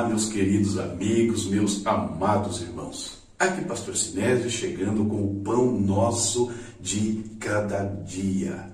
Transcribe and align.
Meus 0.00 0.30
queridos 0.30 0.78
amigos, 0.78 1.46
meus 1.46 1.86
amados 1.86 2.62
irmãos. 2.62 3.18
Aqui, 3.38 3.62
Pastor 3.62 3.94
Sinésio, 3.94 4.48
chegando 4.48 5.04
com 5.04 5.22
o 5.22 5.42
pão 5.44 5.70
nosso 5.78 6.50
de 6.80 7.22
cada 7.38 7.84
dia. 7.84 8.72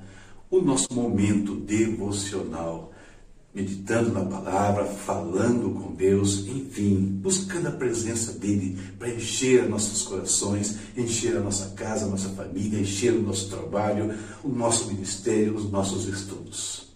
O 0.48 0.60
nosso 0.60 0.86
momento 0.92 1.56
devocional, 1.56 2.92
meditando 3.52 4.12
na 4.12 4.24
palavra, 4.24 4.84
falando 4.84 5.70
com 5.70 5.92
Deus, 5.92 6.46
enfim, 6.46 7.18
buscando 7.20 7.66
a 7.66 7.72
presença 7.72 8.32
dEle 8.38 8.78
para 8.96 9.10
encher 9.10 9.68
nossos 9.68 10.02
corações, 10.02 10.78
encher 10.96 11.36
a 11.36 11.40
nossa 11.40 11.70
casa, 11.70 12.06
a 12.06 12.08
nossa 12.08 12.28
família, 12.28 12.78
encher 12.78 13.12
o 13.12 13.22
nosso 13.22 13.50
trabalho, 13.50 14.14
o 14.44 14.48
nosso 14.48 14.86
ministério, 14.86 15.56
os 15.56 15.68
nossos 15.68 16.06
estudos. 16.06 16.86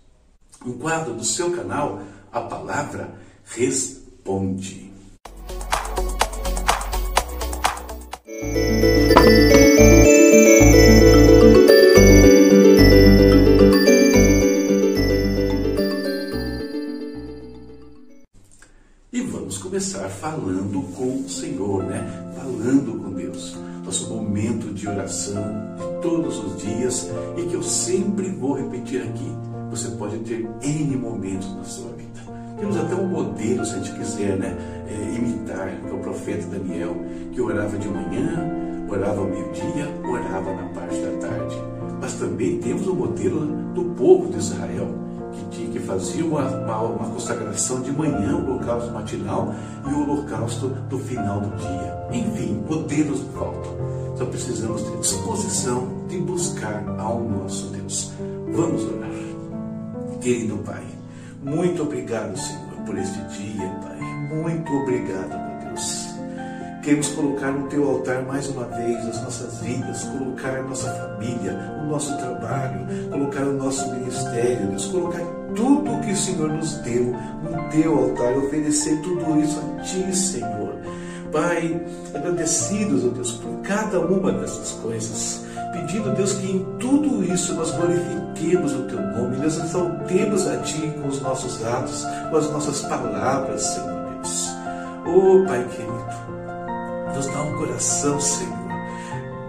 Um 0.64 0.74
quadro 0.74 1.12
do 1.12 1.24
seu 1.24 1.50
canal, 1.50 2.00
a 2.30 2.40
palavra 2.40 3.20
responde. 4.22 4.92
E 19.12 19.20
vamos 19.20 19.58
começar 19.58 20.08
falando 20.08 20.82
com 20.94 21.16
o 21.16 21.28
Senhor, 21.28 21.84
né? 21.84 22.32
Falando 22.36 22.98
com 23.02 23.12
Deus. 23.12 23.56
Nosso 23.84 24.08
momento 24.08 24.72
de 24.72 24.88
oração 24.88 25.42
de 25.76 26.00
todos 26.00 26.38
os 26.38 26.62
dias 26.62 27.10
e 27.36 27.46
que 27.46 27.54
eu 27.54 27.62
sempre 27.62 28.30
vou 28.30 28.54
repetir 28.54 29.02
aqui. 29.02 29.30
Você 29.70 29.90
pode 29.92 30.18
ter 30.20 30.48
N 30.62 30.96
momentos 30.96 31.54
na 31.56 31.64
sua 31.64 31.90
vida. 31.92 32.41
Temos 32.58 32.76
até 32.76 32.94
um 32.94 33.06
modelo, 33.06 33.64
se 33.64 33.74
a 33.74 33.78
gente 33.78 33.92
quiser 33.92 34.36
né, 34.36 34.56
é, 34.88 35.16
imitar, 35.16 35.68
que 35.80 35.90
é 35.90 35.92
o 35.92 35.98
profeta 35.98 36.46
Daniel, 36.46 36.94
que 37.32 37.40
orava 37.40 37.76
de 37.76 37.88
manhã, 37.88 38.50
orava 38.88 39.20
ao 39.20 39.26
meio-dia, 39.26 39.88
orava 40.04 40.54
na 40.54 40.68
parte 40.68 40.96
da 41.00 41.28
tarde. 41.28 41.56
Mas 42.00 42.14
também 42.14 42.58
temos 42.58 42.86
o 42.86 42.94
modelo 42.94 43.46
do 43.74 43.84
povo 43.96 44.30
de 44.30 44.38
Israel, 44.38 44.88
que, 45.50 45.66
que 45.68 45.78
fazia 45.80 46.24
uma, 46.24 46.46
uma, 46.48 46.82
uma 46.82 47.10
consagração 47.10 47.80
de 47.80 47.90
manhã, 47.92 48.36
o 48.36 48.50
holocausto 48.50 48.92
matinal 48.92 49.54
e 49.88 49.92
o 49.92 50.02
holocausto 50.02 50.68
do 50.68 50.98
final 50.98 51.40
do 51.40 51.56
dia. 51.56 52.06
Enfim, 52.12 52.62
modelos 52.68 53.22
faltam. 53.34 53.72
Só 54.16 54.26
precisamos 54.26 54.82
ter 54.82 54.96
disposição 54.98 55.88
de 56.08 56.18
buscar 56.18 56.84
ao 56.98 57.20
nosso 57.20 57.68
Deus. 57.68 58.12
Vamos 58.52 58.84
orar. 58.84 59.10
Querido 60.20 60.58
Pai, 60.58 60.84
muito 61.42 61.82
obrigado, 61.82 62.36
Senhor, 62.36 62.76
por 62.86 62.96
este 62.96 63.18
dia, 63.36 63.68
Pai. 63.82 63.98
Muito 64.30 64.72
obrigado, 64.72 65.30
meu 65.30 65.68
Deus. 65.68 66.08
Queremos 66.82 67.08
colocar 67.08 67.52
no 67.52 67.68
teu 67.68 67.88
altar 67.88 68.22
mais 68.22 68.48
uma 68.48 68.64
vez 68.64 69.06
as 69.06 69.22
nossas 69.22 69.60
vidas, 69.60 70.04
colocar 70.04 70.56
a 70.56 70.62
nossa 70.62 70.92
família, 70.92 71.56
o 71.82 71.86
nosso 71.86 72.16
trabalho, 72.16 72.86
colocar 73.10 73.42
o 73.42 73.52
nosso 73.52 73.92
ministério, 73.92 74.68
Deus, 74.68 74.86
colocar 74.86 75.22
tudo 75.54 75.92
o 75.92 76.00
que 76.00 76.12
o 76.12 76.16
Senhor 76.16 76.48
nos 76.48 76.74
deu 76.78 77.14
no 77.42 77.70
teu 77.70 77.98
altar, 77.98 78.36
oferecer 78.36 79.00
tudo 79.02 79.40
isso 79.40 79.60
a 79.60 79.82
Ti, 79.82 80.16
Senhor. 80.16 80.74
Pai, 81.30 81.80
agradecidos, 82.14 83.04
ó 83.04 83.08
Deus, 83.08 83.32
por 83.32 83.60
cada 83.62 84.00
uma 84.00 84.32
dessas 84.32 84.72
coisas 84.82 85.44
pedindo, 85.72 86.14
Deus, 86.14 86.34
que 86.34 86.50
em 86.50 86.64
tudo 86.78 87.24
isso 87.24 87.54
nós 87.54 87.70
glorifiquemos 87.72 88.72
o 88.72 88.82
Teu 88.82 89.00
nome, 89.00 89.38
nós 89.38 89.56
exaltemos 89.56 90.46
a 90.46 90.58
Ti 90.58 90.92
com 91.00 91.08
os 91.08 91.20
nossos 91.20 91.64
atos, 91.64 92.06
com 92.30 92.36
as 92.36 92.50
nossas 92.50 92.82
palavras, 92.82 93.62
Senhor 93.62 94.10
Deus. 94.10 94.48
Oh, 95.06 95.44
Pai 95.46 95.66
querido, 95.68 97.14
nos 97.14 97.26
dá 97.26 97.42
um 97.42 97.58
coração, 97.58 98.20
Senhor, 98.20 98.62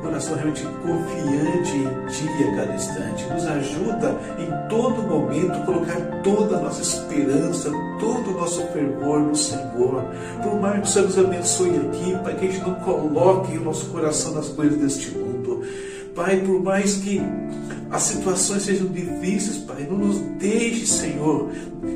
coração 0.01 0.35
realmente 0.35 0.63
confiante 0.63 1.77
em 1.77 2.05
Ti 2.07 2.43
a 2.43 2.55
cada 2.55 2.73
instante. 2.73 3.25
Nos 3.25 3.45
ajuda 3.45 4.15
em 4.37 4.67
todo 4.69 5.03
momento 5.03 5.53
a 5.53 5.65
colocar 5.65 5.99
toda 6.23 6.57
a 6.57 6.59
nossa 6.59 6.81
esperança, 6.81 7.71
todo 7.99 8.31
o 8.31 8.39
nosso 8.39 8.61
fervor 8.67 9.19
no 9.19 9.35
Senhor. 9.35 10.03
Por 10.41 10.59
mais 10.59 10.81
que 10.81 10.81
o 10.81 10.87
Senhor 10.87 11.05
nos 11.05 11.17
abençoe 11.17 11.77
aqui, 11.77 12.17
Pai, 12.23 12.35
que 12.35 12.47
a 12.47 12.51
gente 12.51 12.67
não 12.67 12.75
coloque 12.75 13.57
o 13.57 13.63
nosso 13.63 13.85
coração 13.87 14.33
nas 14.33 14.49
coisas 14.49 14.77
deste 14.77 15.11
mundo. 15.11 15.22
Pai, 16.15 16.41
por 16.41 16.61
mais 16.61 16.95
que 16.97 17.21
as 17.89 18.03
situações 18.03 18.63
sejam 18.63 18.87
difíceis, 18.87 19.57
Pai, 19.57 19.87
não 19.89 19.97
nos 19.97 20.17
deixe, 20.39 20.85
Senhor, 20.85 21.49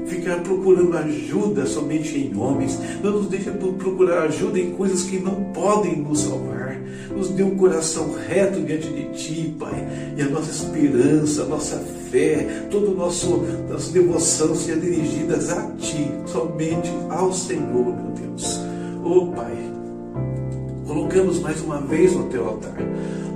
ficar 0.07 0.41
procurando 0.41 0.97
ajuda 0.97 1.65
somente 1.65 2.17
em 2.17 2.35
homens. 2.35 2.79
Não 3.03 3.11
nos 3.11 3.27
deixe 3.27 3.49
procurar 3.51 4.23
ajuda 4.23 4.59
em 4.59 4.71
coisas 4.71 5.03
que 5.03 5.19
não 5.19 5.45
podem 5.53 5.97
nos 5.97 6.21
salvar. 6.21 6.79
Nos 7.15 7.29
dê 7.29 7.43
um 7.43 7.55
coração 7.57 8.13
reto 8.27 8.61
diante 8.61 8.89
de 8.89 9.05
Ti, 9.13 9.55
Pai, 9.59 9.87
e 10.15 10.21
a 10.21 10.29
nossa 10.29 10.51
esperança, 10.51 11.43
a 11.43 11.45
nossa 11.45 11.77
fé, 12.11 12.67
toda 12.69 12.91
a 12.91 12.93
nossa 12.93 13.27
devoção 13.91 14.55
seja 14.55 14.79
dirigidas 14.79 15.49
a 15.49 15.71
Ti, 15.77 16.11
somente 16.27 16.91
ao 17.09 17.33
Senhor, 17.33 17.85
meu 17.85 18.13
Deus. 18.13 18.59
Oh, 19.03 19.27
Pai, 19.27 19.76
colocamos 20.97 21.39
mais 21.39 21.61
uma 21.61 21.79
vez 21.79 22.13
no 22.13 22.23
Teu 22.23 22.47
altar 22.47 22.73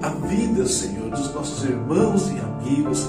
a 0.01 0.09
vida, 0.09 0.65
Senhor, 0.65 1.11
dos 1.11 1.31
nossos 1.31 1.63
irmãos 1.63 2.31
e 2.31 2.39
amigos, 2.39 3.07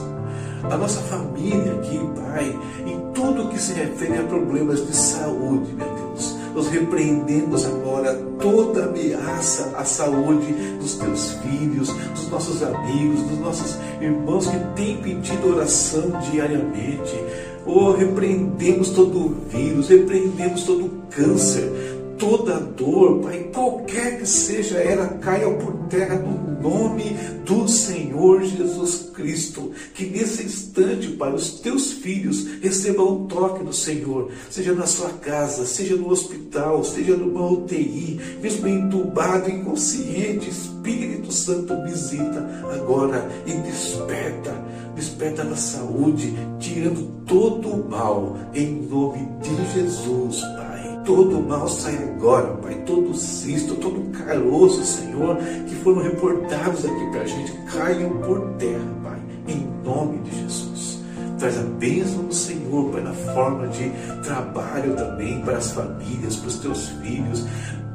a 0.65 0.77
nossa 0.77 1.01
família 1.01 1.73
aqui, 1.73 1.99
Pai, 2.15 2.55
em 2.87 3.01
tudo 3.15 3.49
que 3.49 3.59
se 3.59 3.73
refere 3.73 4.19
a 4.19 4.25
problemas 4.25 4.87
de 4.87 4.95
saúde, 4.95 5.73
meu 5.73 5.89
Deus. 5.89 6.37
Nós 6.55 6.69
repreendemos 6.69 7.65
agora 7.65 8.15
toda 8.39 8.85
ameaça 8.85 9.73
à 9.75 9.87
saúde 9.87 10.53
dos 10.79 10.97
teus 10.97 11.31
filhos, 11.31 11.89
dos 11.89 12.29
nossos 12.29 12.63
amigos, 12.63 13.23
dos 13.23 13.39
nossos 13.39 13.79
irmãos 14.03 14.47
que 14.47 14.59
têm 14.77 14.99
pedido 14.99 15.49
oração 15.49 16.13
diariamente. 16.31 17.17
Oh, 17.65 17.93
repreendemos 17.93 18.91
todo 18.91 19.19
o 19.19 19.35
vírus, 19.49 19.89
repreendemos 19.89 20.65
todo 20.65 20.85
o 20.85 20.91
câncer, 21.11 21.92
toda 22.23 22.61
dor, 22.61 23.19
Pai, 23.19 23.51
qualquer 23.53 24.21
que 24.21 24.27
seja 24.27 24.79
ela, 24.79 25.09
caia 25.09 25.51
por 25.55 25.73
terra 25.89 26.15
no 26.15 26.63
nome 26.63 27.17
do 27.45 27.67
Senhor 27.67 28.45
Jesus 28.45 29.11
Cristo. 29.13 29.73
Que 29.93 30.07
nesse 30.07 30.45
instante, 30.45 31.09
Pai, 31.09 31.35
os 31.35 31.59
teus 31.59 31.95
filhos 31.95 32.47
recebam 32.63 33.09
um 33.09 33.27
toque 33.27 33.65
do 33.65 33.73
Senhor, 33.73 34.31
seja 34.49 34.73
na 34.73 34.87
sua 34.87 35.11
casa, 35.11 35.67
seja 35.67 35.97
no 35.97 36.11
hospital, 36.11 36.85
seja 36.85 37.17
numa 37.17 37.45
UTI, 37.45 38.21
mesmo 38.41 38.69
entubado, 38.69 39.51
inconsciente, 39.51 40.49
Espírito 40.49 41.33
Santo 41.33 41.75
visita 41.83 42.39
agora 42.73 43.29
e 43.45 43.53
desperta, 43.53 44.55
desperta 44.95 45.43
na 45.43 45.57
saúde, 45.57 46.33
tirando 46.61 47.25
todo 47.27 47.69
o 47.69 47.91
mal, 47.91 48.39
em 48.55 48.87
nome 48.89 49.27
de 49.43 49.73
Jesus, 49.73 50.41
Pai. 50.41 50.72
Todo 51.05 51.41
mal 51.41 51.69
sai 51.69 51.97
agora, 51.97 52.49
Pai. 52.59 52.75
Todo 52.87 53.15
cisto, 53.15 53.75
todo 53.77 54.11
caroço, 54.13 54.85
Senhor, 54.85 55.37
que 55.67 55.75
foram 55.77 56.03
reportados 56.03 56.85
aqui 56.85 57.11
para 57.11 57.23
a 57.23 57.27
gente, 57.27 57.53
caiam 57.73 58.11
por 58.21 58.41
terra, 58.59 58.89
Pai. 59.03 59.19
Em 59.49 59.67
nome 59.85 60.19
de 60.19 60.43
Jesus. 60.43 61.01
Traz 61.39 61.59
a 61.59 61.63
bênção 61.63 62.25
do 62.25 62.35
Senhor, 62.35 62.91
Pai, 62.91 63.01
na 63.03 63.13
forma 63.13 63.67
de 63.69 63.91
trabalho 64.23 64.95
também 64.95 65.41
para 65.43 65.57
as 65.57 65.73
famílias, 65.73 66.37
para 66.37 66.49
os 66.49 66.57
teus 66.59 66.89
filhos, 67.03 67.45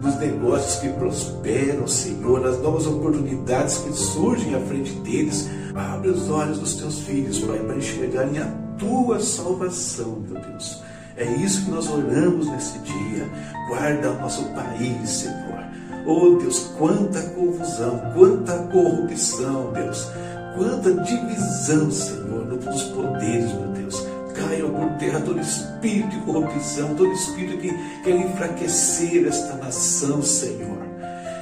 nos 0.01 0.15
negócios 0.17 0.81
que 0.81 0.89
prosperam, 0.89 1.87
Senhor, 1.87 2.41
nas 2.41 2.59
novas 2.59 2.85
oportunidades 2.87 3.77
que 3.77 3.93
surgem 3.93 4.53
à 4.53 4.59
frente 4.59 4.91
deles. 4.99 5.49
Abre 5.73 6.09
os 6.09 6.29
olhos 6.29 6.59
dos 6.59 6.75
teus 6.75 6.99
filhos, 6.99 7.39
Pai, 7.39 7.57
para 7.59 7.77
enxergarem 7.77 8.39
a 8.39 8.51
tua 8.77 9.21
salvação, 9.21 10.23
meu 10.27 10.41
Deus. 10.41 10.81
É 11.17 11.25
isso 11.25 11.65
que 11.65 11.71
nós 11.71 11.89
oramos 11.89 12.47
nesse 12.47 12.77
dia. 12.79 13.27
Guarda 13.67 14.11
o 14.11 14.21
nosso 14.21 14.43
país, 14.49 15.09
Senhor. 15.09 15.65
Oh 16.05 16.37
Deus, 16.37 16.71
quanta 16.77 17.21
confusão, 17.21 17.99
quanta 18.13 18.53
corrupção, 18.71 19.73
Deus. 19.73 20.07
Quanta 20.55 20.93
divisão, 20.93 21.89
Senhor, 21.89 22.45
dos 22.45 22.83
poderes, 22.83 23.51
meu 23.51 23.67
Deus. 23.73 24.07
Caia 24.35 24.63
por 24.63 24.89
terra 24.99 25.19
todo 25.21 25.39
espírito 25.39 26.09
de 26.09 26.17
corrupção, 26.17 26.93
todo 26.95 27.11
espírito 27.11 27.57
que 27.57 28.03
quer 28.03 28.15
enfraquecer 28.15 29.27
esta 29.27 29.55
nação, 29.55 30.21
Senhor 30.21 30.87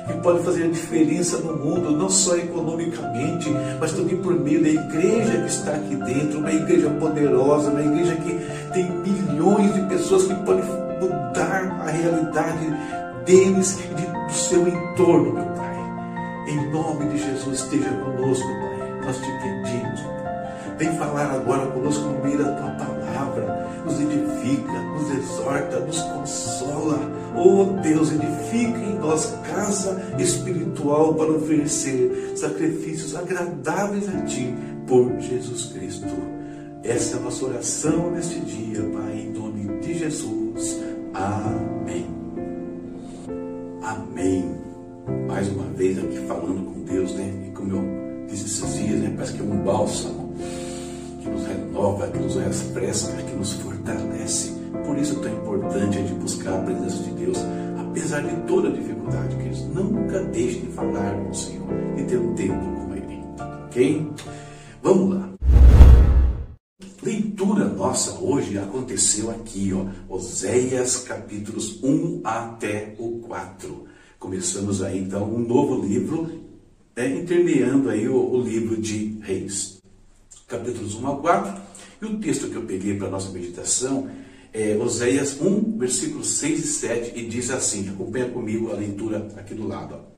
que 0.07 0.13
pode 0.21 0.43
fazer 0.43 0.65
a 0.65 0.67
diferença 0.67 1.37
no 1.39 1.57
mundo, 1.57 1.91
não 1.91 2.09
só 2.09 2.37
economicamente, 2.37 3.49
mas 3.79 3.91
também 3.91 4.17
por 4.17 4.39
meio 4.39 4.61
da 4.61 4.69
igreja 4.69 5.41
que 5.41 5.49
está 5.49 5.71
aqui 5.71 5.95
dentro, 5.95 6.39
uma 6.39 6.51
igreja 6.51 6.89
poderosa, 6.91 7.71
uma 7.71 7.81
igreja 7.81 8.15
que 8.15 8.39
tem 8.71 8.85
milhões 9.35 9.73
de 9.73 9.81
pessoas 9.81 10.23
que 10.23 10.35
podem 10.45 10.63
mudar 11.01 11.81
a 11.81 11.91
realidade 11.91 12.65
deles 13.25 13.79
e 13.79 13.93
de, 13.93 14.05
do 14.05 14.33
seu 14.33 14.67
entorno, 14.67 15.33
meu 15.33 15.45
Pai. 15.45 15.75
Em 16.47 16.71
nome 16.71 17.09
de 17.09 17.17
Jesus, 17.17 17.59
esteja 17.59 17.89
conosco, 17.89 18.47
Pai. 18.47 19.01
Nós 19.05 19.17
te 19.17 19.31
pedimos, 19.41 20.01
Pai. 20.01 20.75
Vem 20.77 20.97
falar 20.97 21.31
agora 21.31 21.67
conosco 21.67 22.03
no 22.03 22.23
meio 22.23 22.37
da 22.37 22.51
tua 22.51 22.71
palavra, 22.71 23.81
nos 23.85 23.99
edifica, 23.99 24.73
nos 24.73 25.11
exorta 25.11 25.79
nos 25.79 26.01
consola. 26.01 26.99
Oh 27.35 27.81
Deus, 27.81 28.11
edifica 28.11 28.79
em 28.79 28.97
nós 28.99 29.37
casa 29.49 30.01
espiritual 30.17 31.13
para 31.13 31.31
oferecer 31.31 32.33
sacrifícios 32.35 33.15
agradáveis 33.15 34.07
a 34.09 34.21
Ti 34.25 34.53
por 34.87 35.19
Jesus 35.19 35.65
Cristo. 35.73 36.44
Essa 36.87 37.15
é 37.15 37.19
a 37.19 37.21
nossa 37.23 37.45
oração 37.45 38.11
neste 38.11 38.39
dia, 38.41 38.79
Pai, 38.93 39.19
em 39.21 39.31
nome 39.31 39.81
de 39.81 39.97
Jesus. 39.97 40.79
Amém. 41.15 42.05
Amém. 43.81 44.55
Mais 45.27 45.49
uma 45.49 45.63
vez 45.73 45.97
aqui 45.97 46.17
falando 46.27 46.63
com 46.63 46.83
Deus, 46.83 47.11
né? 47.15 47.47
E 47.47 47.51
como 47.55 47.71
eu 47.71 48.27
disse 48.27 48.45
esses 48.45 48.75
dias, 48.75 48.99
né? 48.99 49.11
Parece 49.15 49.33
que 49.33 49.39
é 49.39 49.43
um 49.43 49.63
bálsamo 49.63 50.31
que 51.23 51.27
nos 51.27 51.47
renova, 51.47 52.07
que 52.07 52.19
nos 52.19 52.35
refresca, 52.35 53.19
que 53.23 53.35
nos 53.35 53.53
fortalece. 53.53 54.53
Por 54.85 54.95
isso 54.95 55.17
é 55.17 55.23
tão 55.23 55.33
importante 55.39 55.97
a 55.97 56.01
gente 56.01 56.13
buscar 56.13 56.53
a 56.53 56.61
presença 56.61 57.01
de 57.01 57.11
Deus, 57.13 57.39
apesar 57.79 58.21
de 58.21 58.35
toda 58.45 58.67
a 58.67 58.71
dificuldade, 58.71 59.35
que 59.37 59.43
eles 59.43 59.61
nunca 59.73 60.19
deixem 60.25 60.61
de 60.61 60.67
falar 60.67 61.15
com 61.15 61.31
o 61.31 61.33
Senhor 61.33 61.67
e 61.97 62.03
ter 62.03 62.19
um 62.19 62.35
tempo 62.35 62.63
com 62.75 62.93
Ele. 62.93 63.23
Ok? 63.65 64.07
Vamos 64.83 65.15
lá. 65.15 65.34
Leitura 67.55 67.73
nossa 67.73 68.19
hoje 68.19 68.57
aconteceu 68.57 69.31
aqui, 69.31 69.71
ó, 69.73 70.13
Oséias 70.13 70.97
capítulos 70.97 71.81
1 71.81 72.19
até 72.21 72.93
o 72.99 73.19
4. 73.19 73.85
Começamos 74.19 74.83
aí 74.83 74.99
então 74.99 75.23
um 75.23 75.39
novo 75.39 75.81
livro, 75.81 76.29
né, 76.93 77.15
intermeando 77.15 77.89
aí 77.89 78.09
o, 78.09 78.17
o 78.17 78.41
livro 78.41 78.75
de 78.75 79.17
Reis 79.21 79.81
capítulos 80.47 80.95
1 80.95 81.07
a 81.07 81.15
4. 81.15 81.61
E 82.01 82.05
o 82.05 82.19
texto 82.19 82.49
que 82.49 82.55
eu 82.55 82.63
peguei 82.63 82.97
para 82.97 83.09
nossa 83.09 83.31
meditação 83.31 84.09
é 84.51 84.75
Oséias 84.75 85.39
1, 85.39 85.77
versículos 85.77 86.27
6 86.27 86.59
e 86.59 86.67
7, 86.67 87.19
e 87.19 87.25
diz 87.25 87.49
assim: 87.51 87.87
acompanha 87.87 88.29
comigo 88.29 88.69
a 88.71 88.75
leitura 88.75 89.29
aqui 89.37 89.53
do 89.53 89.65
lado. 89.65 89.95
Ó. 89.95 90.14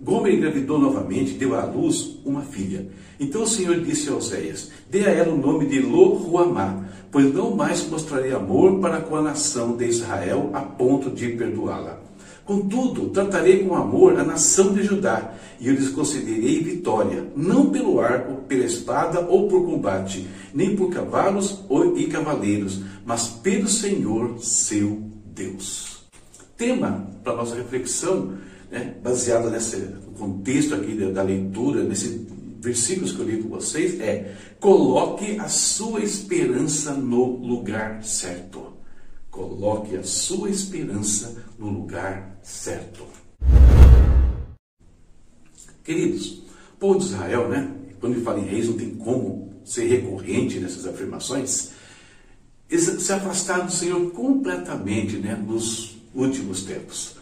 Gomer 0.00 0.34
engravidou 0.34 0.78
novamente, 0.78 1.32
deu 1.32 1.56
à 1.56 1.64
luz 1.64 2.18
uma 2.24 2.42
filha. 2.42 2.86
Então 3.18 3.42
o 3.42 3.46
Senhor 3.46 3.80
disse 3.80 4.08
a 4.08 4.14
Oséias: 4.14 4.70
Dê 4.88 5.04
a 5.04 5.10
ela 5.10 5.32
o 5.32 5.38
nome 5.38 5.66
de 5.66 5.80
Lo-Ruamá, 5.80 6.84
pois 7.10 7.32
não 7.34 7.56
mais 7.56 7.88
mostrarei 7.88 8.32
amor 8.32 8.78
para 8.78 9.00
com 9.00 9.16
a 9.16 9.22
nação 9.22 9.76
de 9.76 9.86
Israel 9.86 10.50
a 10.52 10.60
ponto 10.60 11.10
de 11.10 11.30
perdoá-la. 11.30 12.00
Contudo, 12.44 13.10
tratarei 13.10 13.64
com 13.64 13.74
amor 13.74 14.18
a 14.18 14.24
nação 14.24 14.72
de 14.72 14.82
Judá, 14.82 15.34
e 15.60 15.68
eu 15.68 15.74
lhes 15.74 15.90
concederei 15.90 16.62
vitória, 16.62 17.26
não 17.36 17.68
pelo 17.68 18.00
arco, 18.00 18.42
pela 18.42 18.64
espada 18.64 19.20
ou 19.20 19.48
por 19.48 19.66
combate, 19.66 20.26
nem 20.54 20.74
por 20.74 20.88
cavalos 20.90 21.62
e 21.96 22.06
cavaleiros, 22.06 22.80
mas 23.04 23.28
pelo 23.28 23.68
Senhor 23.68 24.38
seu 24.38 25.02
Deus. 25.26 26.04
Tema 26.56 27.06
para 27.22 27.36
nossa 27.36 27.54
reflexão, 27.54 28.38
né, 28.70 28.94
baseado 29.02 29.50
nesse 29.50 29.76
contexto 30.18 30.74
aqui 30.74 30.94
da, 31.12 31.22
leitura, 31.22 31.82
nesses 31.84 32.26
versículos 32.60 33.12
que 33.12 33.20
eu 33.20 33.28
li 33.28 33.42
com 33.42 33.48
vocês, 33.48 34.00
é: 34.00 34.36
coloque 34.60 35.38
a 35.38 35.48
sua 35.48 36.00
esperança 36.00 36.92
no 36.94 37.36
lugar 37.36 38.02
certo. 38.04 38.76
Coloque 39.30 39.96
a 39.96 40.02
sua 40.02 40.50
esperança 40.50 41.36
no 41.58 41.68
lugar 41.70 42.38
certo. 42.42 43.04
Queridos, 45.84 46.42
povo 46.78 46.98
de 46.98 47.06
Israel, 47.06 47.48
né? 47.48 47.72
Quando 48.00 48.14
ele 48.14 48.24
fala 48.24 48.40
em 48.40 48.44
reis, 48.44 48.66
não 48.66 48.76
tem 48.76 48.94
como 48.96 49.54
ser 49.64 49.86
recorrente 49.86 50.58
nessas 50.58 50.86
afirmações. 50.86 51.70
Eles 52.68 52.84
se 52.84 53.12
afastaram 53.12 53.66
do 53.66 53.72
Senhor 53.72 54.10
completamente, 54.10 55.16
né? 55.16 55.34
Nos 55.34 55.96
últimos 56.14 56.64
tempos. 56.64 57.17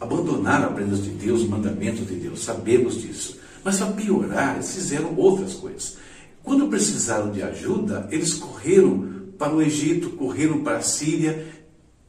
Abandonaram 0.00 0.70
a 0.70 0.72
presença 0.72 1.02
de 1.02 1.10
Deus, 1.10 1.42
os 1.42 1.48
mandamentos 1.48 2.06
de 2.06 2.14
Deus, 2.14 2.42
sabemos 2.42 3.00
disso. 3.00 3.38
Mas 3.62 3.76
para 3.76 3.92
piorar, 3.92 4.54
eles 4.54 4.74
fizeram 4.74 5.14
outras 5.14 5.52
coisas. 5.54 5.98
Quando 6.42 6.68
precisaram 6.68 7.30
de 7.30 7.42
ajuda, 7.42 8.08
eles 8.10 8.34
correram 8.34 9.10
para 9.36 9.54
o 9.54 9.60
Egito, 9.60 10.10
correram 10.10 10.62
para 10.62 10.78
a 10.78 10.82
Síria, 10.82 11.46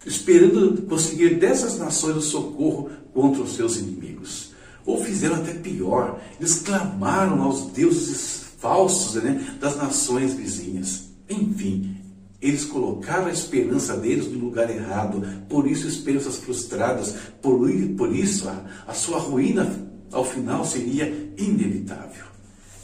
esperando 0.05 0.81
conseguir 0.83 1.35
dessas 1.35 1.77
nações 1.77 2.15
o 2.15 2.21
socorro 2.21 2.89
contra 3.13 3.41
os 3.41 3.55
seus 3.55 3.77
inimigos. 3.77 4.51
Ou 4.85 5.03
fizeram 5.03 5.35
até 5.35 5.53
pior, 5.53 6.19
eles 6.39 6.59
clamaram 6.59 7.41
aos 7.43 7.67
deuses 7.71 8.45
falsos 8.57 9.21
né, 9.21 9.57
das 9.59 9.75
nações 9.75 10.33
vizinhas. 10.33 11.09
Enfim, 11.29 11.97
eles 12.41 12.65
colocaram 12.65 13.27
a 13.27 13.31
esperança 13.31 13.95
deles 13.95 14.27
no 14.27 14.39
lugar 14.39 14.69
errado, 14.69 15.21
por 15.47 15.67
isso 15.67 15.87
esperanças 15.87 16.37
frustradas, 16.37 17.15
por, 17.41 17.69
por 17.95 18.15
isso 18.15 18.49
a, 18.49 18.65
a 18.87 18.93
sua 18.93 19.19
ruína 19.19 19.87
ao 20.11 20.25
final 20.25 20.65
seria 20.65 21.05
inevitável. 21.37 22.25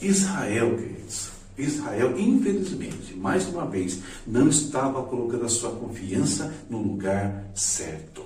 Israel, 0.00 0.76
queridos, 0.76 1.30
Israel, 1.58 2.16
infelizmente, 2.16 3.16
mais 3.16 3.48
uma 3.48 3.66
vez, 3.66 4.00
não 4.26 4.48
estava 4.48 5.02
colocando 5.02 5.44
a 5.44 5.48
sua 5.48 5.72
confiança 5.72 6.54
no 6.70 6.78
lugar 6.80 7.50
certo. 7.54 8.22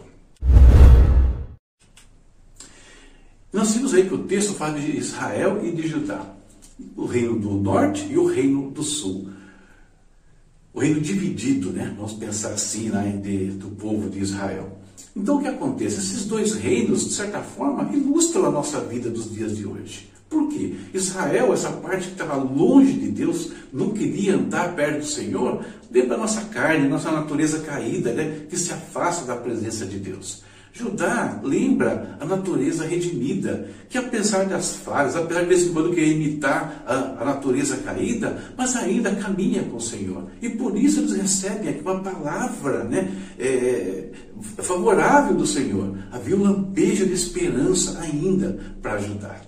Nós 3.51 3.75
vimos 3.75 3.95
aí 3.95 4.07
que 4.07 4.15
o 4.15 4.25
texto 4.25 4.55
fala 4.55 4.79
de 4.79 4.97
Israel 4.97 5.61
e 5.65 5.73
de 5.73 5.87
Judá, 5.87 6.35
o 6.97 7.07
reino 7.07 7.39
do 7.39 7.51
norte 7.51 8.07
e 8.11 8.19
o 8.19 8.27
reino 8.27 8.71
do 8.71 8.83
sul. 8.83 9.29
O 10.75 10.81
reino 10.81 11.01
dividido, 11.01 11.71
né? 11.71 11.93
Vamos 11.97 12.15
pensar 12.15 12.51
assim, 12.51 12.89
né, 12.89 13.21
de, 13.23 13.51
do 13.53 13.69
povo 13.69 14.09
de 14.09 14.21
Israel. 14.21 14.79
Então 15.15 15.37
o 15.37 15.41
que 15.43 15.49
acontece? 15.49 15.99
Esses 15.99 16.25
dois 16.25 16.55
reinos, 16.55 17.07
de 17.07 17.15
certa 17.15 17.41
forma, 17.41 17.91
ilustram 17.93 18.47
a 18.47 18.51
nossa 18.51 18.81
vida 18.81 19.11
dos 19.11 19.31
dias 19.31 19.57
de 19.57 19.67
hoje. 19.67 20.11
Por 20.31 20.49
quê? 20.49 20.75
Israel, 20.95 21.53
essa 21.53 21.71
parte 21.71 22.07
que 22.07 22.13
estava 22.13 22.37
longe 22.37 22.95
de 22.95 23.11
Deus, 23.11 23.51
não 23.71 23.91
queria 23.91 24.35
andar 24.35 24.75
perto 24.75 25.01
do 25.01 25.07
Senhor, 25.07 25.63
dentro 25.91 26.09
da 26.09 26.17
nossa 26.17 26.41
carne, 26.47 26.89
nossa 26.89 27.11
natureza 27.13 27.59
caída, 27.59 28.15
né, 28.15 28.47
que 28.49 28.57
se 28.57 28.73
afasta 28.73 29.27
da 29.27 29.37
presença 29.37 29.85
de 29.85 29.99
Deus. 29.99 30.43
Judá 30.75 31.39
lembra 31.45 32.17
a 32.19 32.25
natureza 32.25 32.87
redimida, 32.87 33.69
que 33.91 33.99
apesar 33.99 34.47
das 34.47 34.77
falhas, 34.77 35.15
apesar 35.15 35.43
de 35.43 35.49
vez 35.49 35.67
em 35.67 35.73
quando 35.73 35.95
querer 35.95 36.13
imitar 36.13 36.83
a, 36.87 37.23
a, 37.23 37.25
natureza 37.27 37.77
caída, 37.77 38.43
mas 38.57 38.75
ainda 38.75 39.15
caminha 39.15 39.63
com 39.65 39.77
o 39.77 39.81
Senhor. 39.81 40.29
E 40.41 40.49
por 40.49 40.75
isso 40.75 41.01
eles 41.01 41.13
recebem 41.13 41.69
aqui 41.69 41.83
uma 41.83 42.01
palavra 42.01 42.85
né, 42.85 43.13
é, 43.39 44.09
favorável 44.63 45.37
do 45.37 45.47
Senhor. 45.47 45.95
Havia 46.11 46.37
um 46.37 46.43
lampejo 46.43 47.05
de 47.05 47.13
esperança 47.13 48.01
ainda 48.01 48.59
para 48.81 48.95
ajudar. 48.95 49.43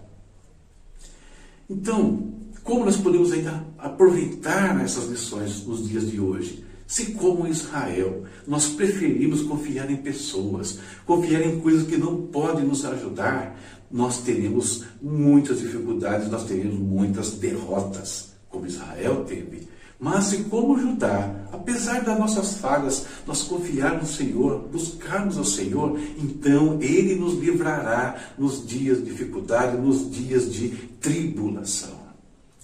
Então, 1.70 2.34
como 2.62 2.84
nós 2.84 2.98
podemos 2.98 3.32
ainda 3.32 3.64
aproveitar 3.78 4.78
essas 4.84 5.08
lições 5.08 5.66
nos 5.66 5.88
dias 5.88 6.10
de 6.10 6.20
hoje? 6.20 6.64
Se, 6.86 7.12
como 7.12 7.46
Israel, 7.46 8.24
nós 8.46 8.66
preferimos 8.68 9.42
confiar 9.42 9.90
em 9.90 9.96
pessoas, 9.96 10.78
confiar 11.06 11.42
em 11.42 11.58
coisas 11.60 11.86
que 11.86 11.96
não 11.96 12.26
podem 12.26 12.64
nos 12.64 12.84
ajudar, 12.84 13.58
nós 13.90 14.22
teremos 14.22 14.84
muitas 15.00 15.60
dificuldades, 15.60 16.28
nós 16.28 16.44
teremos 16.44 16.78
muitas 16.78 17.32
derrotas, 17.32 18.34
como 18.50 18.66
Israel 18.66 19.24
teve. 19.24 19.68
Mas 19.98 20.24
se 20.26 20.44
como 20.44 20.78
Judá, 20.78 21.46
apesar 21.52 22.02
das 22.02 22.18
nossas 22.18 22.54
falhas, 22.58 23.06
nós 23.26 23.42
confiarmos 23.42 24.02
no 24.02 24.16
Senhor, 24.16 24.68
buscarmos 24.70 25.38
ao 25.38 25.44
Senhor, 25.44 25.98
então 26.18 26.78
Ele 26.82 27.14
nos 27.14 27.38
livrará 27.38 28.16
nos 28.36 28.66
dias 28.66 28.98
de 28.98 29.04
dificuldade, 29.04 29.76
nos 29.76 30.10
dias 30.10 30.52
de 30.52 30.68
tribulação. 31.00 32.04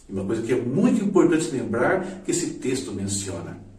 E 0.08 0.12
uma 0.12 0.24
coisa 0.24 0.42
que 0.42 0.52
é 0.52 0.60
muito 0.60 1.02
importante 1.02 1.50
lembrar 1.50 2.22
que 2.24 2.32
esse 2.32 2.54
texto 2.54 2.92
menciona. 2.92 3.69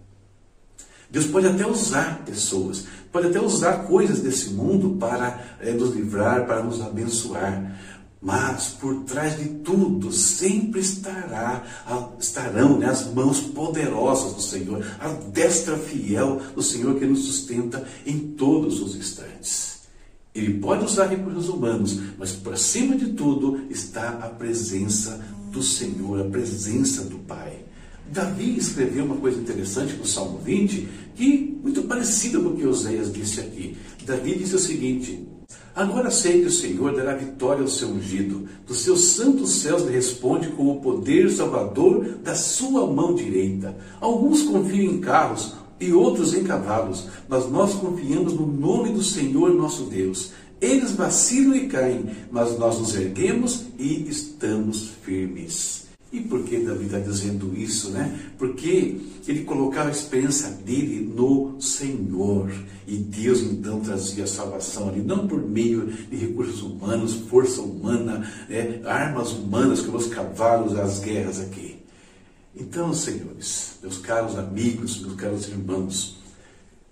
Deus 1.11 1.27
pode 1.27 1.45
até 1.45 1.67
usar 1.67 2.23
pessoas, 2.25 2.85
pode 3.11 3.27
até 3.27 3.41
usar 3.41 3.85
coisas 3.85 4.21
desse 4.21 4.51
mundo 4.51 4.97
para 4.97 5.57
é, 5.59 5.71
nos 5.71 5.93
livrar, 5.93 6.45
para 6.45 6.63
nos 6.63 6.81
abençoar. 6.81 7.77
Mas 8.21 8.67
por 8.67 9.03
trás 9.03 9.37
de 9.37 9.45
tudo 9.45 10.11
sempre 10.11 10.79
estará, 10.79 11.63
estarão 12.19 12.77
né, 12.77 12.85
as 12.85 13.11
mãos 13.11 13.41
poderosas 13.41 14.33
do 14.33 14.41
Senhor, 14.41 14.85
a 14.99 15.07
destra 15.07 15.75
fiel 15.75 16.39
do 16.55 16.61
Senhor 16.61 16.99
que 16.99 17.05
nos 17.05 17.25
sustenta 17.25 17.83
em 18.05 18.19
todos 18.19 18.79
os 18.79 18.95
instantes. 18.95 19.81
Ele 20.33 20.59
pode 20.59 20.85
usar 20.85 21.07
recursos 21.07 21.49
humanos, 21.49 21.99
mas 22.17 22.31
por 22.31 22.57
cima 22.57 22.95
de 22.95 23.07
tudo 23.13 23.65
está 23.69 24.09
a 24.09 24.29
presença 24.29 25.19
do 25.51 25.61
Senhor, 25.61 26.21
a 26.21 26.29
presença 26.29 27.03
do 27.03 27.17
Pai. 27.19 27.70
Davi 28.09 28.57
escreveu 28.57 29.05
uma 29.05 29.17
coisa 29.17 29.39
interessante 29.39 29.93
no 29.95 30.05
Salmo 30.05 30.39
20, 30.39 30.87
que 31.15 31.59
muito 31.61 31.83
parecida 31.83 32.39
com 32.39 32.49
o 32.49 32.55
que 32.55 32.65
Oséias 32.65 33.11
disse 33.11 33.39
aqui. 33.39 33.77
Davi 34.05 34.35
disse 34.35 34.55
o 34.55 34.59
seguinte: 34.59 35.27
Agora 35.75 36.11
sei 36.11 36.41
que 36.41 36.47
o 36.47 36.51
Senhor 36.51 36.95
dará 36.95 37.15
vitória 37.15 37.61
ao 37.61 37.67
seu 37.67 37.89
ungido. 37.89 38.47
Dos 38.67 38.81
seus 38.81 39.01
santos 39.01 39.61
céus 39.61 39.83
lhe 39.83 39.91
responde 39.91 40.49
com 40.49 40.69
o 40.69 40.81
poder 40.81 41.29
salvador 41.31 42.03
da 42.23 42.35
sua 42.35 42.85
mão 42.85 43.15
direita. 43.15 43.75
Alguns 43.99 44.41
confiam 44.41 44.93
em 44.93 44.99
carros, 44.99 45.55
e 45.81 45.91
outros 45.91 46.33
em 46.35 46.43
cavalos, 46.43 47.07
mas 47.27 47.49
nós 47.49 47.73
confiamos 47.73 48.33
no 48.33 48.45
nome 48.45 48.93
do 48.93 49.03
Senhor 49.03 49.51
nosso 49.53 49.85
Deus. 49.85 50.31
Eles 50.61 50.91
vacilam 50.91 51.55
e 51.55 51.67
caem, 51.67 52.05
mas 52.31 52.57
nós 52.57 52.77
nos 52.77 52.95
erguemos 52.95 53.65
e 53.79 54.07
estamos 54.07 54.91
firmes. 55.01 55.90
E 56.11 56.19
por 56.19 56.43
que 56.43 56.57
Davi 56.57 56.85
está 56.85 56.99
dizendo 56.99 57.57
isso, 57.57 57.89
né? 57.91 58.19
Porque 58.37 58.99
ele 59.27 59.45
colocava 59.45 59.87
a 59.87 59.91
esperança 59.91 60.49
dele 60.49 60.99
no 61.15 61.55
Senhor. 61.61 62.51
E 62.85 62.97
Deus 62.97 63.39
então 63.39 63.79
trazia 63.79 64.25
a 64.25 64.27
salvação 64.27 64.89
ali, 64.89 65.01
não 65.01 65.25
por 65.25 65.41
meio 65.41 65.85
de 65.85 66.17
recursos 66.17 66.61
humanos, 66.61 67.15
força 67.29 67.61
humana, 67.61 68.29
né? 68.49 68.81
armas 68.83 69.31
humanas, 69.31 69.81
como 69.81 69.97
os 69.97 70.07
cavalos, 70.07 70.77
as 70.77 70.99
guerras 70.99 71.39
aqui. 71.39 71.77
Então, 72.53 72.93
senhores, 72.93 73.77
meus 73.81 73.97
caros 73.97 74.37
amigos, 74.37 74.99
meus 74.99 75.15
caros 75.15 75.47
irmãos, 75.47 76.17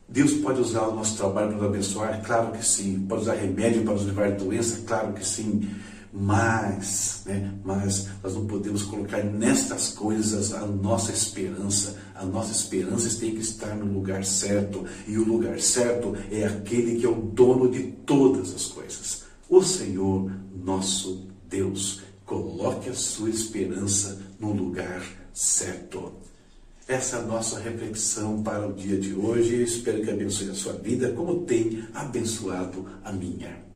Deus 0.07 0.31
pode 0.33 0.61
usar 0.61 0.87
o 0.87 0.95
nosso 0.95 1.17
trabalho 1.17 1.49
para 1.49 1.57
nos 1.57 1.65
abençoar? 1.65 2.21
Claro 2.25 2.51
que 2.51 2.65
sim. 2.65 3.05
Pode 3.07 3.23
usar 3.23 3.35
remédio 3.35 3.83
para 3.83 3.93
nos 3.93 4.03
livrar 4.03 4.31
de 4.31 4.43
doença? 4.43 4.81
Claro 4.87 5.13
que 5.13 5.25
sim. 5.25 5.69
Mas, 6.11 7.21
né, 7.25 7.53
mas 7.63 8.07
nós 8.23 8.33
não 8.33 8.47
podemos 8.47 8.83
colocar 8.83 9.23
nestas 9.23 9.89
coisas 9.89 10.53
a 10.53 10.65
nossa 10.65 11.11
esperança. 11.11 11.97
A 12.15 12.25
nossa 12.25 12.51
esperança 12.51 13.19
tem 13.19 13.35
que 13.35 13.41
estar 13.41 13.75
no 13.75 13.85
lugar 13.85 14.25
certo. 14.25 14.85
E 15.07 15.17
o 15.17 15.23
lugar 15.23 15.59
certo 15.59 16.15
é 16.31 16.45
aquele 16.45 16.99
que 16.99 17.05
é 17.05 17.09
o 17.09 17.15
dono 17.15 17.69
de 17.69 17.83
todas 18.05 18.53
as 18.53 18.65
coisas. 18.65 19.23
O 19.47 19.61
Senhor 19.63 20.31
nosso 20.63 21.27
Deus. 21.47 22.01
Coloque 22.25 22.89
a 22.89 22.93
sua 22.93 23.29
esperança 23.29 24.21
no 24.39 24.53
lugar 24.53 25.01
certo. 25.33 26.13
Essa 26.87 27.17
é 27.17 27.19
a 27.19 27.23
nossa 27.23 27.59
reflexão 27.59 28.41
para 28.43 28.67
o 28.67 28.73
dia 28.73 28.97
de 28.97 29.13
hoje. 29.13 29.63
Espero 29.63 30.03
que 30.03 30.11
abençoe 30.11 30.49
a 30.49 30.55
sua 30.55 30.73
vida 30.73 31.11
como 31.11 31.45
tem 31.45 31.83
abençoado 31.93 32.85
a 33.03 33.11
minha. 33.11 33.69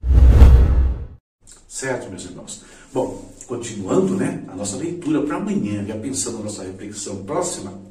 Certo, 1.73 2.07
meus 2.07 2.23
irmãos? 2.25 2.61
Bom, 2.93 3.33
continuando 3.47 4.15
né, 4.15 4.43
a 4.47 4.55
nossa 4.55 4.77
leitura 4.77 5.23
para 5.23 5.37
amanhã, 5.37 5.83
já 5.83 5.97
pensando 5.97 6.37
na 6.37 6.43
nossa 6.43 6.61
reflexão 6.61 7.23
próxima, 7.23 7.81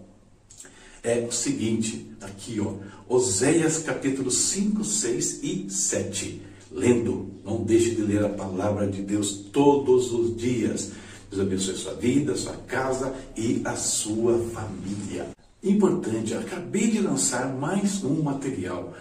é 1.02 1.26
o 1.28 1.32
seguinte, 1.32 2.08
aqui 2.20 2.60
ó, 2.60 2.74
Oséias 3.12 3.78
capítulo 3.78 4.30
5, 4.30 4.84
6 4.84 5.40
e 5.42 5.66
7. 5.68 6.42
Lendo, 6.70 7.32
não 7.44 7.64
deixe 7.64 7.96
de 7.96 8.02
ler 8.02 8.24
a 8.24 8.28
palavra 8.28 8.86
de 8.86 9.02
Deus 9.02 9.32
todos 9.52 10.12
os 10.12 10.36
dias. 10.36 10.92
Deus 11.28 11.42
abençoe 11.42 11.74
sua 11.74 11.94
vida, 11.94 12.36
sua 12.36 12.56
casa 12.68 13.12
e 13.36 13.62
a 13.64 13.74
sua 13.74 14.38
família. 14.54 15.30
Importante, 15.60 16.34
acabei 16.34 16.88
de 16.88 17.00
lançar 17.00 17.52
mais 17.52 18.04
um 18.04 18.22
material 18.22 18.94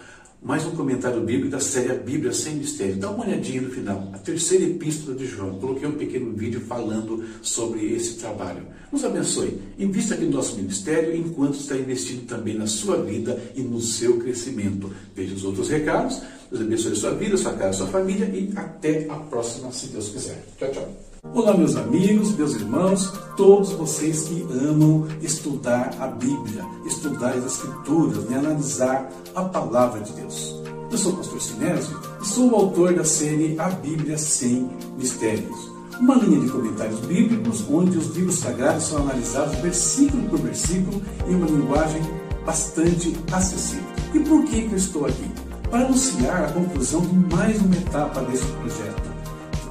mais 0.44 0.66
um 0.66 0.72
comentário 0.72 1.20
bíblico 1.20 1.50
da 1.50 1.60
série 1.60 1.96
Bíblia 2.00 2.32
Sem 2.32 2.56
Mistério. 2.56 2.96
Dá 2.96 3.10
uma 3.10 3.24
olhadinha 3.24 3.62
no 3.62 3.70
final, 3.70 4.10
a 4.12 4.18
terceira 4.18 4.64
epístola 4.64 5.16
de 5.16 5.24
João. 5.24 5.60
Coloquei 5.60 5.86
um 5.88 5.92
pequeno 5.92 6.32
vídeo 6.32 6.60
falando 6.62 7.24
sobre 7.40 7.94
esse 7.94 8.14
trabalho. 8.14 8.66
Nos 8.90 9.04
abençoe. 9.04 9.60
Invista 9.78 10.14
aqui 10.14 10.24
no 10.24 10.32
nosso 10.32 10.56
ministério 10.56 11.14
enquanto 11.14 11.54
está 11.54 11.76
investindo 11.76 12.26
também 12.26 12.58
na 12.58 12.66
sua 12.66 13.00
vida 13.00 13.40
e 13.54 13.62
no 13.62 13.80
seu 13.80 14.18
crescimento. 14.18 14.92
Veja 15.14 15.32
os 15.32 15.44
outros 15.44 15.68
recados. 15.68 16.20
Deus 16.52 16.64
abençoe 16.64 16.92
a 16.92 16.96
sua 16.96 17.10
vida, 17.12 17.36
sua 17.38 17.52
casa, 17.54 17.78
sua 17.78 17.86
família 17.86 18.26
e 18.26 18.52
até 18.54 19.06
a 19.08 19.14
próxima, 19.14 19.72
se 19.72 19.86
Deus 19.86 20.10
quiser. 20.10 20.44
Tchau, 20.58 20.70
tchau. 20.70 20.88
Olá, 21.32 21.56
meus 21.56 21.76
amigos, 21.76 22.36
meus 22.36 22.54
irmãos, 22.54 23.10
todos 23.38 23.72
vocês 23.72 24.24
que 24.24 24.42
amam 24.52 25.08
estudar 25.22 25.96
a 25.98 26.08
Bíblia, 26.08 26.62
estudar 26.84 27.30
as 27.30 27.46
Escrituras, 27.46 28.24
né, 28.24 28.36
analisar 28.36 29.10
a 29.34 29.44
palavra 29.44 30.00
de 30.02 30.12
Deus. 30.12 30.62
Eu 30.90 30.98
sou 30.98 31.12
o 31.12 31.16
pastor 31.16 31.40
Sinésio 31.40 31.98
e 32.20 32.26
sou 32.26 32.50
o 32.50 32.54
autor 32.54 32.92
da 32.92 33.04
série 33.04 33.58
A 33.58 33.70
Bíblia 33.70 34.18
Sem 34.18 34.70
Mistérios. 34.98 35.72
Uma 35.98 36.16
linha 36.16 36.40
de 36.40 36.50
comentários 36.50 37.00
bíblicos 37.00 37.64
onde 37.70 37.96
os 37.96 38.14
livros 38.14 38.34
sagrados 38.34 38.84
são 38.84 38.98
analisados 38.98 39.54
versículo 39.60 40.28
por 40.28 40.40
versículo 40.40 41.00
em 41.26 41.34
uma 41.34 41.46
linguagem 41.46 42.02
bastante 42.44 43.16
acessível. 43.32 43.86
E 44.12 44.20
por 44.20 44.44
que, 44.44 44.68
que 44.68 44.72
eu 44.72 44.76
estou 44.76 45.06
aqui? 45.06 45.41
Para 45.72 45.86
anunciar 45.86 46.44
a 46.44 46.52
conclusão 46.52 47.00
de 47.00 47.34
mais 47.34 47.58
uma 47.62 47.74
etapa 47.74 48.20
desse 48.24 48.44
projeto 48.44 49.10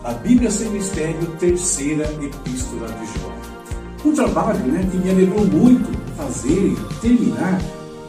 a 0.03 0.13
Bíblia 0.13 0.49
Sem 0.49 0.71
Mistério, 0.71 1.27
terceira 1.37 2.05
epístola 2.19 2.87
de 2.87 3.19
João. 3.19 3.33
Um 4.03 4.11
trabalho 4.11 4.65
né, 4.65 4.83
que 4.89 4.97
me 4.97 5.11
alegrou 5.11 5.45
muito 5.45 5.95
fazer 6.17 6.73
e 6.73 6.75
terminar 7.01 7.61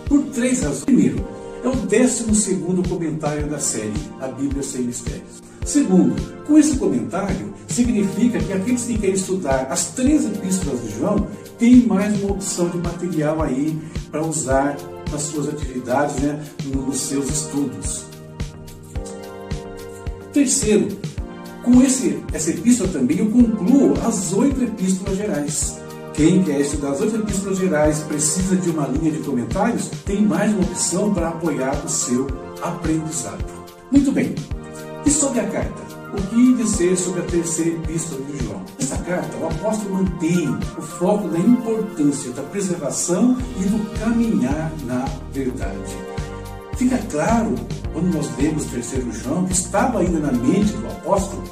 por 0.08 0.22
três 0.28 0.62
razões. 0.62 0.84
Primeiro, 0.86 1.22
é 1.62 1.68
o 1.68 1.76
décimo 1.76 2.34
segundo 2.34 2.88
comentário 2.88 3.46
da 3.46 3.58
série 3.58 3.92
A 4.22 4.28
Bíblia 4.28 4.62
Sem 4.62 4.84
Mistérios. 4.84 5.42
Segundo, 5.62 6.14
com 6.46 6.56
esse 6.56 6.78
comentário, 6.78 7.52
significa 7.68 8.38
que 8.38 8.54
aqueles 8.54 8.84
que 8.84 8.96
querem 8.96 9.16
estudar 9.16 9.66
as 9.70 9.90
três 9.90 10.24
epístolas 10.24 10.82
de 10.82 10.98
João 10.98 11.26
têm 11.58 11.86
mais 11.86 12.18
uma 12.22 12.32
opção 12.32 12.70
de 12.70 12.78
material 12.78 13.42
aí 13.42 13.78
para 14.10 14.24
usar 14.24 14.78
nas 15.10 15.22
suas 15.22 15.48
atividades, 15.48 16.16
né, 16.16 16.42
nos 16.66 17.00
seus 17.00 17.28
estudos. 17.28 18.04
Terceiro, 20.32 20.88
com 21.62 21.80
esse, 21.82 22.22
essa 22.32 22.50
epístola 22.50 22.90
também 22.90 23.18
eu 23.18 23.30
concluo 23.30 23.94
as 24.06 24.32
oito 24.32 24.62
epístolas 24.64 25.16
gerais. 25.16 25.78
Quem 26.14 26.42
quer 26.42 26.60
estudar 26.60 26.90
as 26.90 27.00
oito 27.00 27.16
epístolas 27.16 27.58
gerais 27.58 28.00
precisa 28.00 28.56
de 28.56 28.70
uma 28.70 28.86
linha 28.86 29.12
de 29.12 29.18
comentários, 29.18 29.88
tem 30.04 30.22
mais 30.22 30.52
uma 30.52 30.62
opção 30.62 31.14
para 31.14 31.28
apoiar 31.28 31.74
o 31.84 31.88
seu 31.88 32.26
aprendizado. 32.62 33.44
Muito 33.90 34.10
bem. 34.12 34.34
E 35.06 35.10
sobre 35.10 35.40
a 35.40 35.48
carta? 35.48 35.82
O 36.12 36.22
que 36.28 36.54
dizer 36.54 36.96
sobre 36.96 37.20
a 37.20 37.24
terceira 37.24 37.70
epístola 37.70 38.20
de 38.22 38.31
carta, 39.02 39.36
o 39.36 39.46
apóstolo 39.46 39.96
mantém 39.96 40.48
o 40.78 40.82
foco 40.82 41.28
da 41.28 41.38
importância 41.38 42.30
da 42.32 42.42
preservação 42.42 43.36
e 43.60 43.64
do 43.64 43.98
caminhar 43.98 44.72
na 44.84 45.04
verdade. 45.32 45.96
Fica 46.76 46.98
claro, 47.10 47.54
quando 47.92 48.14
nós 48.14 48.30
lemos 48.38 48.64
o 48.66 48.68
terceiro 48.70 49.12
João, 49.12 49.44
que 49.44 49.52
estava 49.52 50.00
ainda 50.00 50.18
na 50.18 50.32
mente 50.32 50.72
do 50.72 50.86
apóstolo 50.86 51.42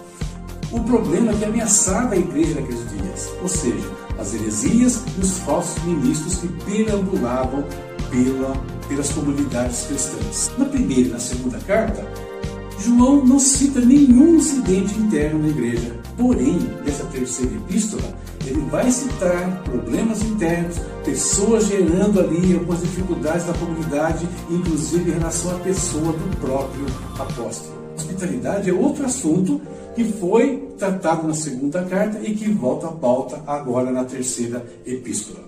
o 0.73 0.81
problema 0.81 1.33
que 1.35 1.45
ameaçava 1.45 2.15
a 2.15 2.19
igreja 2.19 2.61
naqueles 2.61 2.89
dias, 2.91 3.29
ou 3.43 3.49
seja, 3.49 3.91
as 4.19 4.35
heresias 4.35 5.03
e 5.17 5.21
os 5.21 5.39
falsos 5.39 5.83
ministros 5.85 6.37
que 6.37 6.49
perambulavam 6.65 7.65
pela, 8.11 8.55
pelas 8.89 9.11
comunidades 9.11 9.87
cristãs. 9.87 10.51
Na 10.57 10.65
primeira 10.65 11.09
e 11.09 11.13
na 11.13 11.19
segunda 11.19 11.59
carta, 11.61 12.07
João 12.83 13.25
não 13.25 13.39
cita 13.39 13.79
nenhum 13.81 14.37
incidente 14.37 14.99
interno 14.99 15.41
na 15.41 15.49
igreja, 15.49 15.95
porém, 16.17 16.59
nessa 16.85 17.05
terceira 17.05 17.55
epístola, 17.57 18.15
ele 18.47 18.61
vai 18.71 18.91
citar 18.91 19.63
problemas 19.65 20.23
internos, 20.23 20.79
pessoas 21.05 21.67
gerando 21.67 22.21
ali 22.21 22.55
algumas 22.55 22.81
dificuldades 22.81 23.47
na 23.47 23.53
comunidade, 23.53 24.27
inclusive 24.49 25.11
em 25.11 25.15
relação 25.15 25.57
à 25.57 25.59
pessoa 25.61 26.13
do 26.13 26.37
próprio 26.39 26.87
apóstolo. 27.19 27.79
Hospitalidade 27.97 28.71
é 28.71 28.73
outro 28.73 29.05
assunto 29.05 29.61
que 29.95 30.05
foi 30.05 30.69
tratado 30.79 31.29
na 31.29 31.35
segunda 31.35 31.83
carta 31.85 32.19
e 32.27 32.35
que 32.35 32.49
volta 32.49 32.87
à 32.87 32.93
pauta 32.93 33.43
agora 33.47 33.91
na 33.91 34.05
terceira 34.05 34.65
epístola. 34.87 35.41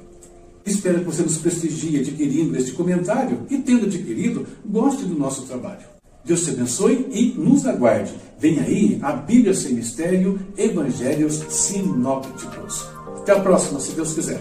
Espero 0.67 0.99
que 0.99 1.07
você 1.07 1.23
nos 1.23 1.39
prestigie 1.39 1.99
adquirindo 1.99 2.57
este 2.57 2.73
comentário 2.73 3.47
e, 3.49 3.57
tendo 3.59 3.87
adquirido, 3.87 4.47
goste 4.65 5.05
do 5.05 5.19
nosso 5.19 5.43
trabalho. 5.43 5.92
Deus 6.25 6.45
te 6.45 6.50
abençoe 6.50 7.07
e 7.11 7.35
nos 7.37 7.67
aguarde. 7.67 8.14
Vem 8.38 8.61
aí 8.61 8.99
a 9.02 9.12
Bíblia 9.12 9.55
Sem 9.55 9.75
Mistério, 9.75 10.38
Evangelhos 10.57 11.45
Sinópticos. 11.49 12.87
Até 13.19 13.33
a 13.33 13.41
próxima, 13.41 13.81
se 13.81 13.93
Deus 13.93 14.14
quiser. 14.14 14.41